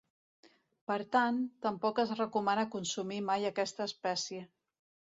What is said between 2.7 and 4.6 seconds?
consumir mai aquesta espècie.